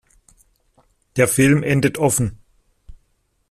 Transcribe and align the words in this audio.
Der 1.15 1.27
Film 1.27 1.61
endet 1.61 1.99
offen. 1.99 2.39